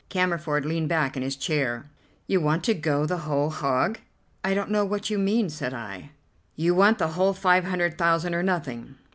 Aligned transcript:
Cammerford 0.09 0.65
leaned 0.65 0.89
back 0.89 1.15
in 1.15 1.21
his 1.21 1.35
chair. 1.35 1.91
"You 2.25 2.41
want 2.41 2.63
to 2.63 2.73
go 2.73 3.05
the 3.05 3.19
whole 3.19 3.51
hog?" 3.51 3.99
"I 4.43 4.55
don't 4.55 4.71
know 4.71 4.83
what 4.83 5.11
you 5.11 5.19
mean," 5.19 5.47
said 5.51 5.75
I. 5.75 6.09
"You 6.55 6.73
want 6.73 6.97
the 6.97 7.09
whole 7.09 7.33
five 7.33 7.65
hundred 7.65 7.99
thousand 7.99 8.33
or 8.33 8.41
nothing. 8.41 8.95